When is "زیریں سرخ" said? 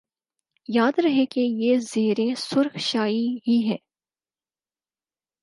1.83-2.77